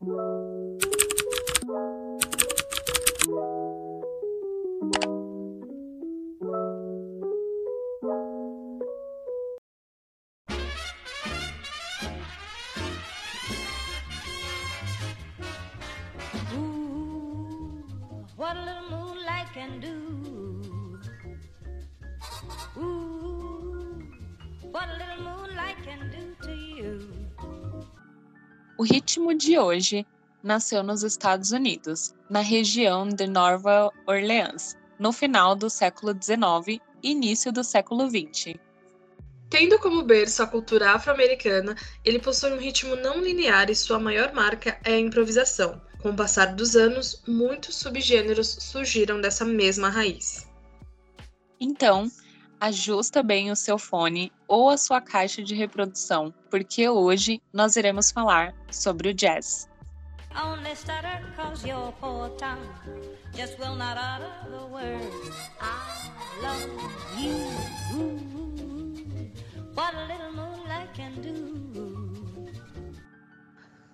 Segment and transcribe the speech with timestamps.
[0.00, 0.59] what
[29.50, 30.06] de hoje
[30.44, 37.10] nasceu nos Estados Unidos, na região de Nova Orleans, no final do século XIX e
[37.10, 38.54] início do século XX.
[39.48, 41.74] Tendo como berço a cultura afro-americana,
[42.04, 45.82] ele possui um ritmo não linear e sua maior marca é a improvisação.
[46.00, 50.48] Com o passar dos anos, muitos subgêneros surgiram dessa mesma raiz.
[51.58, 52.08] Então,
[52.60, 58.10] ajusta bem o seu fone ou a sua caixa de reprodução, porque hoje nós iremos
[58.10, 59.68] falar sobre o jazz.
[69.74, 71.69] What a little moonlight can do.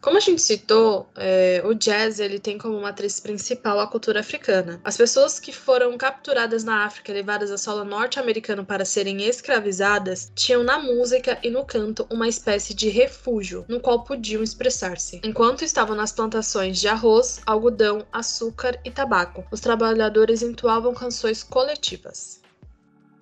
[0.07, 4.81] Como a gente citou, é, o jazz ele tem como matriz principal a cultura africana.
[4.85, 10.31] As pessoas que foram capturadas na África e levadas a solo norte-americano para serem escravizadas
[10.33, 15.21] tinham na música e no canto uma espécie de refúgio no qual podiam expressar-se.
[15.25, 22.41] Enquanto estavam nas plantações de arroz, algodão, açúcar e tabaco, os trabalhadores entoavam canções coletivas.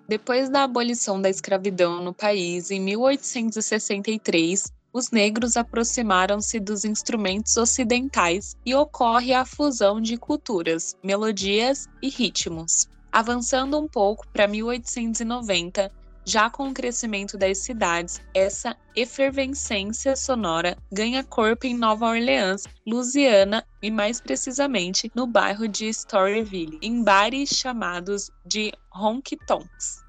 [0.06, 8.56] Depois da abolição da escravidão no país em 1863, os negros aproximaram-se dos instrumentos ocidentais
[8.64, 12.88] e ocorre a fusão de culturas, melodias e ritmos.
[13.10, 15.90] Avançando um pouco para 1890,
[16.24, 23.64] já com o crescimento das cidades, essa efervescência sonora ganha corpo em Nova Orleans, Louisiana
[23.82, 30.03] e mais precisamente no bairro de Storyville, em bares chamados de honky tonks.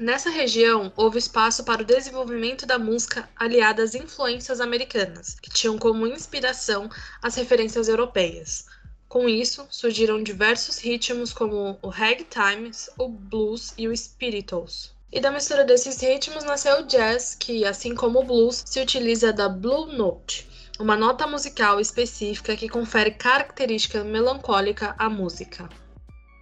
[0.00, 5.76] Nessa região, houve espaço para o desenvolvimento da música aliada às influências americanas, que tinham
[5.76, 6.88] como inspiração
[7.20, 8.64] as referências europeias.
[9.06, 14.94] Com isso, surgiram diversos ritmos como o ragtime, o blues e o spirituals.
[15.12, 19.34] E da mistura desses ritmos nasceu o jazz, que, assim como o blues, se utiliza
[19.34, 25.68] da blue note, uma nota musical específica que confere característica melancólica à música.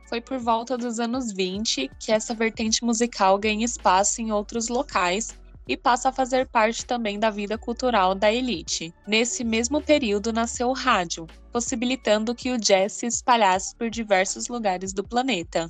[0.08, 5.38] Foi por volta dos anos 20 que essa vertente musical ganha espaço em outros locais
[5.66, 8.94] e passa a fazer parte também da vida cultural da elite.
[9.06, 14.94] Nesse mesmo período nasceu o rádio, possibilitando que o jazz se espalhasse por diversos lugares
[14.94, 15.69] do planeta.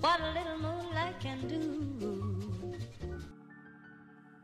[0.00, 1.81] What a little moonlight can do.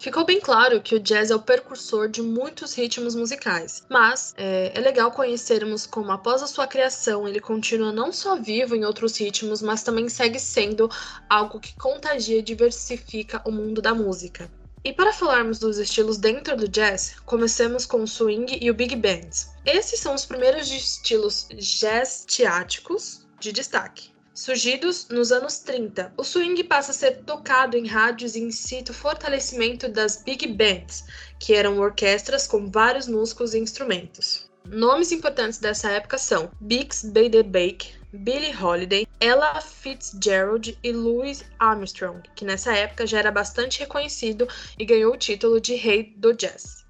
[0.08, 4.72] Ficou bem claro que o jazz é o precursor de muitos ritmos musicais, mas é,
[4.74, 9.18] é, legal conhecermos como, após a sua criação, ele continua não só vivo em outros
[9.18, 10.90] ritmos, mas também segue sendo
[11.28, 14.50] algo que contagia e diversifica o mundo da música.
[14.82, 18.96] E para falarmos dos estilos dentro do jazz, comecemos com o swing e o big
[18.96, 19.28] band.
[19.66, 24.10] Esses são os primeiros estilos jazz teáticos de destaque.
[24.38, 28.94] Surgidos nos anos 30, o swing passa a ser tocado em rádios e incita o
[28.94, 31.04] fortalecimento das big bands,
[31.40, 34.48] que eram orquestras com vários músicos e instrumentos.
[34.64, 42.44] Nomes importantes dessa época são Bix Beiderbecke, Billie Holiday, Ella Fitzgerald e Louis Armstrong, que
[42.44, 44.46] nessa época já era bastante reconhecido
[44.78, 46.86] e ganhou o título de rei do jazz.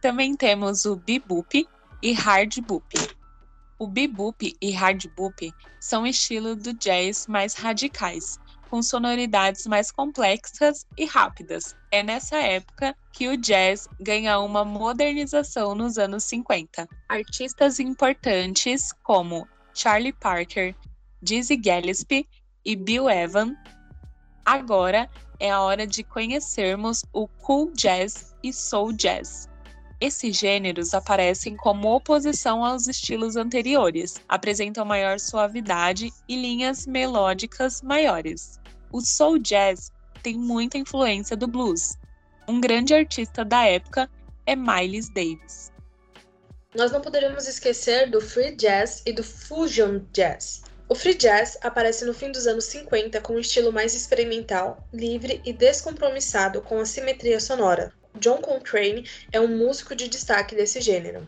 [0.00, 1.68] Também temos o bebop
[2.02, 3.13] e hard bop.
[3.78, 8.38] O bebop e hard bop são estilos do jazz mais radicais,
[8.70, 11.76] com sonoridades mais complexas e rápidas.
[11.90, 16.88] É nessa época que o jazz ganha uma modernização nos anos 50.
[17.08, 20.74] Artistas importantes como Charlie Parker,
[21.22, 22.28] Dizzy Gillespie
[22.64, 23.56] e Bill Evans.
[24.44, 25.08] Agora
[25.40, 29.48] é a hora de conhecermos o cool jazz e soul jazz.
[30.00, 38.58] Esses gêneros aparecem como oposição aos estilos anteriores, apresentam maior suavidade e linhas melódicas maiores.
[38.92, 39.92] O soul jazz
[40.22, 41.96] tem muita influência do blues.
[42.48, 44.10] Um grande artista da época
[44.46, 45.72] é Miles Davis.
[46.74, 50.62] Nós não poderíamos esquecer do free jazz e do fusion jazz.
[50.88, 55.40] O free jazz aparece no fim dos anos 50 com um estilo mais experimental, livre
[55.44, 61.26] e descompromissado com a simetria sonora, John Coltrane é um músico de destaque desse gênero.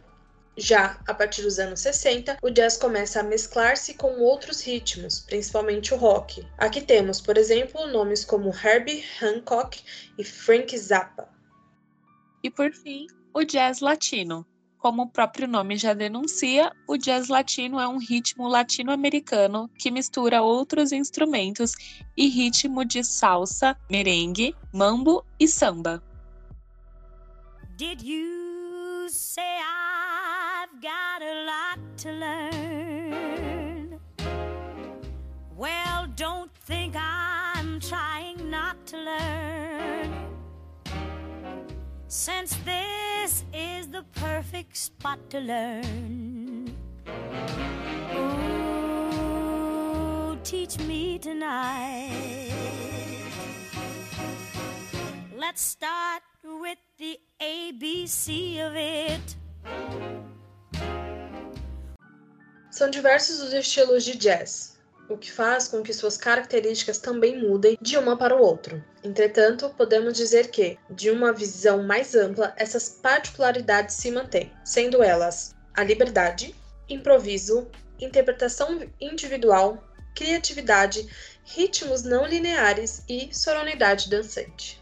[0.57, 5.93] Já a partir dos anos 60, o jazz começa a mesclar-se com outros ritmos, principalmente
[5.93, 6.47] o rock.
[6.57, 9.83] Aqui temos, por exemplo, nomes como Herbie Hancock
[10.17, 11.29] e Frank Zappa.
[12.43, 14.47] E por fim, o jazz latino.
[14.79, 20.41] Como o próprio nome já denuncia, o jazz latino é um ritmo latino-americano que mistura
[20.41, 21.73] outros instrumentos
[22.17, 26.03] e ritmo de salsa, merengue, mambo e samba.
[27.77, 34.01] Did you say I've got a lot to learn?
[35.55, 40.11] Well, don't think I'm trying not to learn.
[42.09, 46.75] Since this is the perfect spot to learn.
[48.15, 52.55] Oh, teach me tonight.
[55.37, 57.19] Let's start with the
[57.69, 59.37] ABC of it.
[62.71, 64.79] São diversos os estilos de jazz,
[65.09, 68.85] o que faz com que suas características também mudem de uma para o outro.
[69.03, 75.53] Entretanto, podemos dizer que, de uma visão mais ampla, essas particularidades se mantêm, sendo elas
[75.75, 76.55] a liberdade,
[76.89, 77.67] improviso,
[77.99, 79.83] interpretação individual,
[80.15, 81.09] criatividade,
[81.45, 84.81] ritmos não lineares e sonoridade dançante.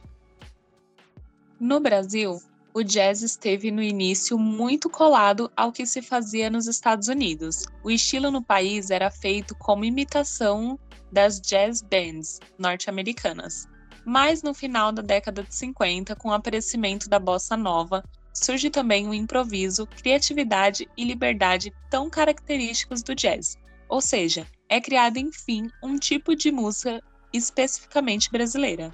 [1.58, 2.42] No Brasil,
[2.74, 7.66] o jazz esteve no início muito colado ao que se fazia nos Estados Unidos.
[7.84, 10.76] O estilo no país era feito como imitação
[11.12, 13.68] das jazz bands norte-americanas.
[14.04, 18.02] Mas no final da década de 50, com o aparecimento da bossa nova,
[18.34, 23.56] surge também o improviso, criatividade e liberdade tão característicos do jazz.
[23.88, 27.00] Ou seja, é criado enfim um tipo de música
[27.32, 28.92] especificamente brasileira.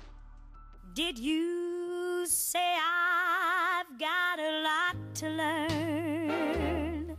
[0.95, 3.00] Did you say I've
[4.01, 7.17] got a lot to learn?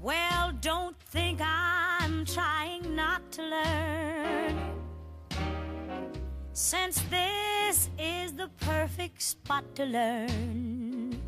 [0.00, 4.56] Well, don't think I'm trying not to learn.
[6.54, 11.20] Since this is the perfect spot to learn.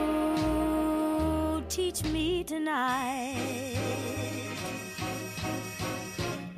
[0.00, 3.76] Oh, teach me tonight.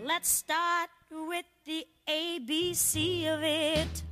[0.04, 4.04] Let's start with the ABC of it.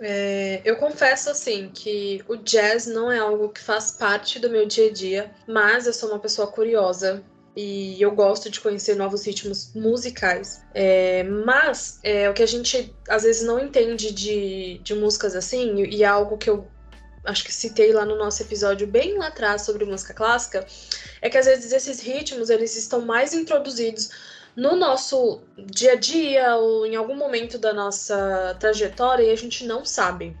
[0.00, 4.66] É, eu confesso assim que o jazz não é algo que faz parte do meu
[4.66, 7.22] dia a dia, mas eu sou uma pessoa curiosa
[7.56, 10.62] e eu gosto de conhecer novos ritmos musicais.
[10.74, 15.84] É, mas é, o que a gente às vezes não entende de, de músicas assim,
[15.84, 16.66] e é algo que eu
[17.24, 20.66] acho que citei lá no nosso episódio bem lá atrás sobre música clássica,
[21.22, 24.10] é que às vezes esses ritmos eles estão mais introduzidos
[24.56, 29.64] no nosso dia a dia ou em algum momento da nossa trajetória e a gente
[29.64, 30.36] não sabe.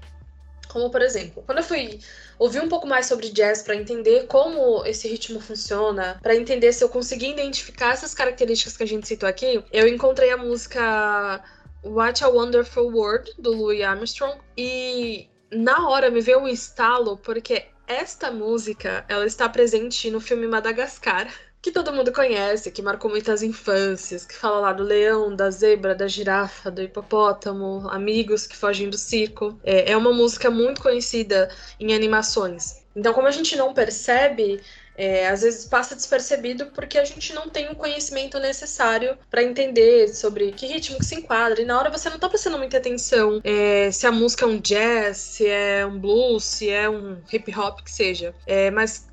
[0.68, 2.00] Como por exemplo, quando eu fui
[2.38, 6.82] ouvir um pouco mais sobre jazz para entender como esse ritmo funciona, para entender se
[6.82, 11.42] eu consegui identificar essas características que a gente citou aqui, eu encontrei a música
[11.84, 17.66] What a Wonderful World do Louis Armstrong e na hora me veio um estalo porque
[17.86, 21.28] esta música ela está presente no filme Madagascar
[21.64, 25.94] que todo mundo conhece, que marcou muitas infâncias, que fala lá do leão, da zebra,
[25.94, 29.58] da girafa, do hipopótamo, amigos que fogem do circo.
[29.64, 31.48] É, é uma música muito conhecida
[31.80, 32.84] em animações.
[32.94, 34.60] Então, como a gente não percebe,
[34.94, 40.08] é, às vezes passa despercebido porque a gente não tem o conhecimento necessário para entender
[40.08, 41.62] sobre que ritmo que se enquadra.
[41.62, 44.58] E na hora você não tá prestando muita atenção é, se a música é um
[44.58, 48.34] jazz, se é um blues, se é um hip hop, que seja.
[48.46, 49.08] É, mas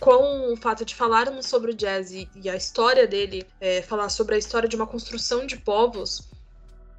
[0.00, 4.08] com o fato de falarmos sobre o jazz e, e a história dele, é, falar
[4.08, 6.28] sobre a história de uma construção de povos,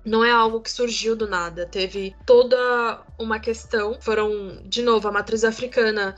[0.05, 1.65] não é algo que surgiu do nada.
[1.65, 3.97] Teve toda uma questão.
[3.99, 6.15] Foram, de novo, a matriz africana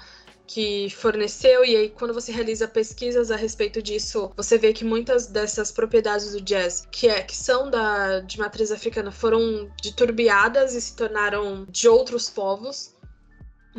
[0.50, 5.28] que forneceu, e aí quando você realiza pesquisas a respeito disso, você vê que muitas
[5.28, 10.82] dessas propriedades do jazz, que é que são da de matriz africana, foram deturbiadas e
[10.82, 12.96] se tornaram de outros povos.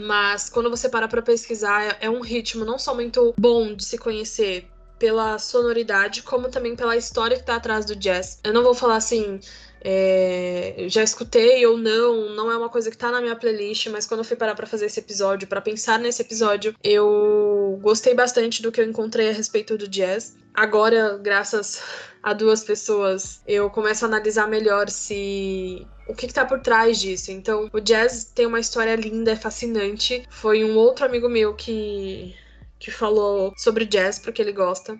[0.00, 3.98] Mas quando você para pra pesquisar, é um ritmo não só muito bom de se
[3.98, 4.66] conhecer
[4.98, 8.38] pela sonoridade, como também pela história que tá atrás do jazz.
[8.44, 9.40] Eu não vou falar assim,
[9.80, 14.06] é, já escutei ou não, não é uma coisa que tá na minha playlist, mas
[14.06, 18.62] quando eu fui parar pra fazer esse episódio, para pensar nesse episódio, eu gostei bastante
[18.62, 20.36] do que eu encontrei a respeito do jazz.
[20.52, 21.82] Agora, graças
[22.22, 27.30] a duas pessoas, eu começo a analisar melhor se o que está por trás disso.
[27.30, 30.26] Então, o jazz tem uma história linda, é fascinante.
[30.28, 32.34] Foi um outro amigo meu que
[32.80, 34.98] que falou sobre jazz porque ele gosta.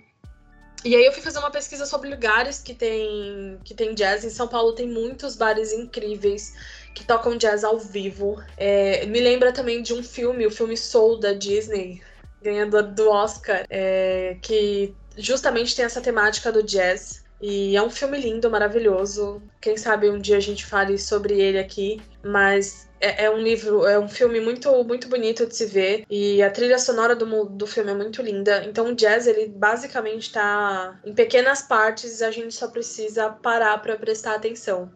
[0.84, 4.24] E aí eu fui fazer uma pesquisa sobre lugares que tem que tem jazz.
[4.24, 6.54] Em São Paulo tem muitos bares incríveis
[6.94, 8.42] que tocam jazz ao vivo.
[8.56, 12.02] É, me lembra também de um filme, o filme Soul da Disney,
[12.42, 17.24] ganhador do Oscar, é, que justamente tem essa temática do jazz.
[17.40, 19.42] E é um filme lindo, maravilhoso.
[19.60, 22.00] Quem sabe um dia a gente fale sobre ele aqui.
[22.22, 26.04] Mas é, é, um livro, é um filme muito, muito bonito de se ver.
[26.08, 28.62] E a trilha sonora do, do filme é muito linda.
[28.64, 33.96] Então o jazz, ele basicamente está em pequenas partes, a gente só precisa parar para
[33.96, 34.90] prestar atenção.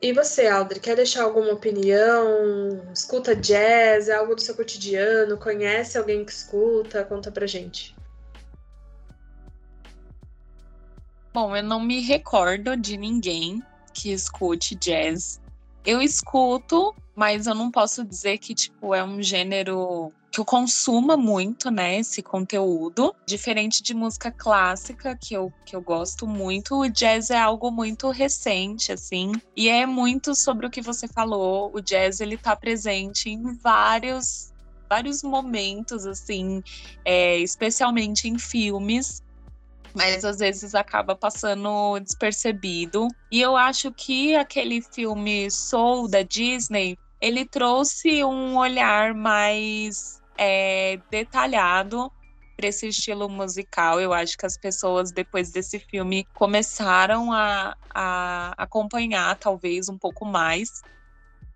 [0.00, 2.92] E você, Aldri, quer deixar alguma opinião?
[2.92, 4.08] Escuta jazz?
[4.08, 5.38] É algo do seu cotidiano?
[5.38, 7.04] Conhece alguém que escuta?
[7.04, 7.96] Conta pra gente.
[11.32, 13.62] Bom, eu não me recordo de ninguém
[13.92, 15.40] que escute jazz.
[15.84, 21.16] Eu escuto, mas eu não posso dizer que tipo é um gênero que eu consuma
[21.16, 23.14] muito, né, esse conteúdo.
[23.24, 28.10] Diferente de música clássica, que eu, que eu gosto muito, o jazz é algo muito
[28.10, 29.30] recente, assim.
[29.56, 31.70] E é muito sobre o que você falou.
[31.72, 34.52] O jazz, ele tá presente em vários
[34.88, 36.62] vários momentos, assim,
[37.04, 39.23] é, especialmente em filmes
[39.94, 43.08] mas às vezes acaba passando despercebido.
[43.30, 50.98] E eu acho que aquele filme Soul da Disney, ele trouxe um olhar mais é,
[51.10, 52.10] detalhado
[52.56, 54.00] para esse estilo musical.
[54.00, 60.24] Eu acho que as pessoas, depois desse filme, começaram a, a acompanhar, talvez, um pouco
[60.24, 60.82] mais.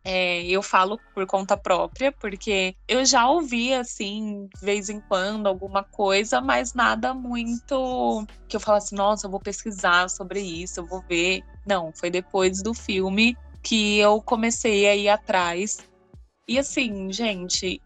[0.04, 5.46] É, eu falo por conta própria, porque eu já ouvi, assim, de vez em quando,
[5.46, 10.86] alguma coisa, mas nada muito que eu falasse, nossa, eu vou pesquisar sobre isso, eu
[10.86, 11.42] vou ver.
[11.66, 15.78] Não, foi depois do filme que eu comecei a ir atrás.
[16.46, 17.82] E assim, gente,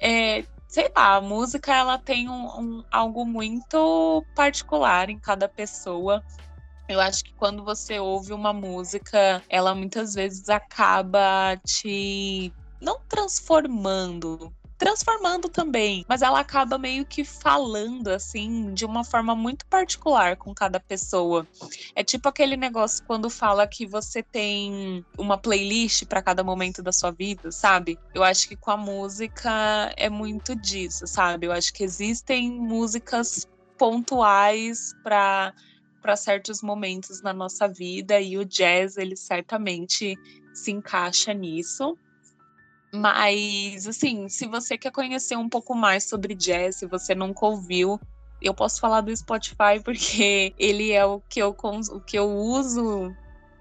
[0.00, 6.22] é, sei lá, a música ela tem um, um, algo muito particular em cada pessoa.
[6.88, 14.52] Eu acho que quando você ouve uma música, ela muitas vezes acaba te não transformando,
[14.78, 20.54] transformando também, mas ela acaba meio que falando assim de uma forma muito particular com
[20.54, 21.46] cada pessoa.
[21.94, 26.92] É tipo aquele negócio quando fala que você tem uma playlist para cada momento da
[26.92, 27.98] sua vida, sabe?
[28.14, 31.48] Eu acho que com a música é muito disso, sabe?
[31.48, 35.52] Eu acho que existem músicas pontuais para
[36.00, 40.16] para certos momentos na nossa vida e o jazz ele certamente
[40.52, 41.96] se encaixa nisso.
[42.92, 48.00] Mas, assim, se você quer conhecer um pouco mais sobre jazz, se você nunca ouviu,
[48.40, 53.14] eu posso falar do Spotify porque ele é o que eu, o que eu uso,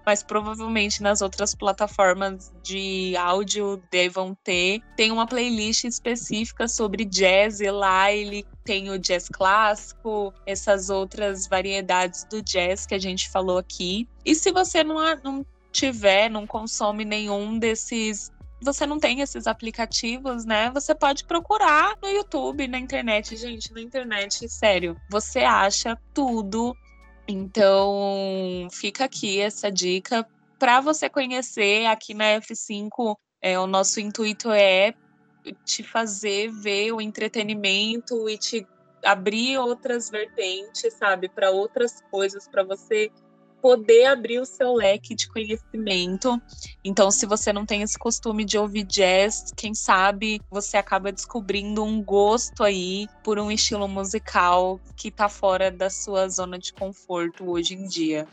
[0.07, 4.79] mas provavelmente nas outras plataformas de áudio devam ter.
[4.95, 11.45] Tem uma playlist específica sobre jazz e lá ele tem o jazz clássico, essas outras
[11.45, 14.07] variedades do jazz que a gente falou aqui.
[14.23, 20.43] E se você não, não tiver, não consome nenhum desses você não tem esses aplicativos,
[20.45, 20.71] né?
[20.71, 24.97] Você pode procurar no YouTube, na internet, gente, na internet, sério.
[25.11, 26.75] Você acha tudo.
[27.27, 30.25] Então, fica aqui essa dica
[30.57, 33.17] para você conhecer aqui na F5.
[33.41, 34.93] É, o nosso intuito é
[35.65, 38.65] te fazer ver o entretenimento e te
[39.03, 43.11] abrir outras vertentes, sabe, para outras coisas, para você
[43.67, 46.41] poder abrir o seu leque de conhecimento.
[46.85, 51.83] Então, se você não tem esse costume de ouvir jazz, quem sabe você acaba descobrindo
[51.83, 57.49] um gosto aí por um estilo musical que tá fora da sua zona de conforto
[57.49, 58.25] hoje em dia.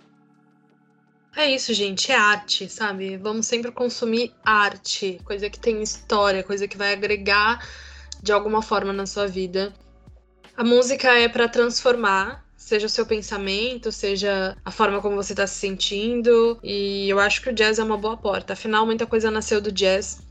[1.35, 3.17] É isso, gente, é arte, sabe?
[3.17, 7.59] Vamos sempre consumir arte, coisa que tem história, coisa que vai agregar
[8.23, 9.75] de alguma forma na sua vida.
[10.57, 15.47] A música é para transformar, seja o seu pensamento, seja a forma como você está
[15.47, 16.59] se sentindo.
[16.63, 18.55] E eu acho que o jazz é uma boa porta.
[18.55, 20.23] Afinal, muita coisa nasceu do jazz.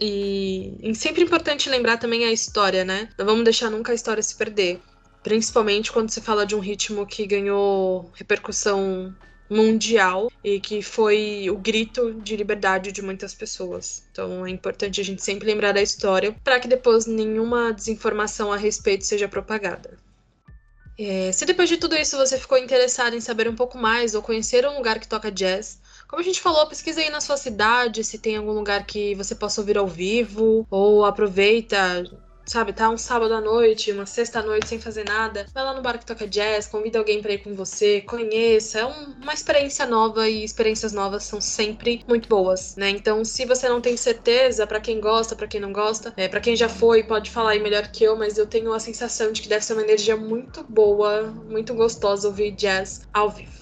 [0.00, 3.10] E, e sempre importante lembrar também a história, né?
[3.18, 4.80] Não vamos deixar nunca a história se perder.
[5.22, 9.14] Principalmente quando se fala de um ritmo que ganhou repercussão
[9.50, 14.08] mundial e que foi o grito de liberdade de muitas pessoas.
[14.10, 18.56] Então é importante a gente sempre lembrar da história para que depois nenhuma desinformação a
[18.56, 19.98] respeito seja propagada.
[20.98, 24.22] É, se depois de tudo isso você ficou interessado em saber um pouco mais ou
[24.22, 28.04] conhecer um lugar que toca jazz, como a gente falou, pesquisa aí na sua cidade
[28.04, 32.04] se tem algum lugar que você possa ouvir ao vivo, ou aproveita,
[32.46, 35.74] sabe, tá um sábado à noite, uma sexta à noite sem fazer nada, vai lá
[35.74, 39.32] no bar que toca jazz, convida alguém para ir com você, conheça, é um, uma
[39.32, 42.90] experiência nova e experiências novas são sempre muito boas, né?
[42.90, 46.40] Então, se você não tem certeza, para quem gosta, para quem não gosta, é, para
[46.40, 49.42] quem já foi, pode falar aí melhor que eu, mas eu tenho a sensação de
[49.42, 53.61] que deve ser uma energia muito boa, muito gostosa ouvir jazz ao vivo.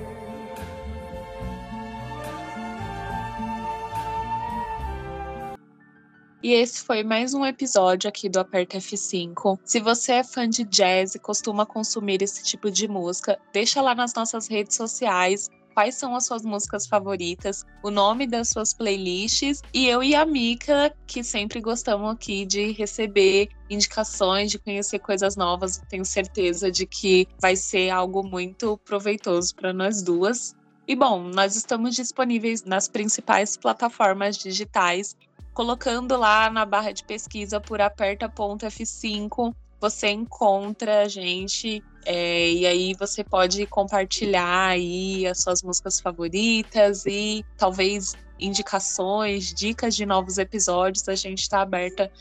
[6.43, 9.59] E esse foi mais um episódio aqui do Aperta F5.
[9.63, 13.93] Se você é fã de jazz e costuma consumir esse tipo de música, deixa lá
[13.93, 19.61] nas nossas redes sociais quais são as suas músicas favoritas, o nome das suas playlists
[19.71, 25.35] e eu e a Mika, que sempre gostamos aqui de receber indicações, de conhecer coisas
[25.35, 30.55] novas, tenho certeza de que vai ser algo muito proveitoso para nós duas.
[30.87, 35.15] E bom, nós estamos disponíveis nas principais plataformas digitais
[35.53, 42.93] colocando lá na barra de pesquisa por aperta.f5, você encontra a gente é, e aí
[42.97, 51.07] você pode compartilhar aí as suas músicas favoritas e talvez indicações, dicas de novos episódios.
[51.07, 52.11] A gente está aberta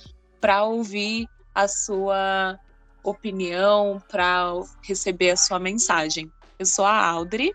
[0.41, 2.59] para ouvir a sua
[3.03, 6.31] opinião, para receber a sua mensagem.
[6.59, 7.53] Eu sou a Audrey.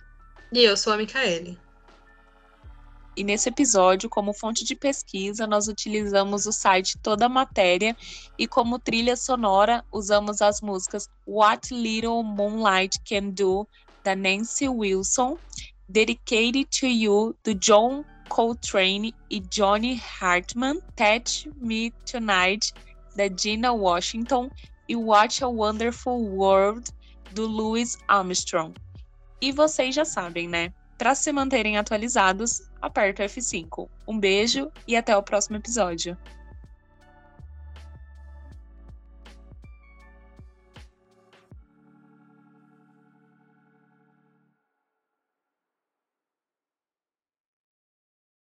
[0.51, 1.57] E eu sou a Micaele.
[3.17, 7.95] E nesse episódio, como fonte de pesquisa, nós utilizamos o site Toda Matéria
[8.37, 13.65] e como trilha sonora usamos as músicas What Little Moonlight Can Do,
[14.03, 15.37] da Nancy Wilson,
[15.87, 22.73] Dedicated to You, do John Coltrane e Johnny Hartman, Touch Me Tonight,
[23.15, 24.49] da Gina Washington
[24.89, 26.91] e What a Wonderful World,
[27.31, 28.73] do Louis Armstrong.
[29.41, 30.73] E vocês já sabem, né?
[30.97, 33.89] Para se manterem atualizados, aperta F5.
[34.07, 36.17] Um beijo e até o próximo episódio.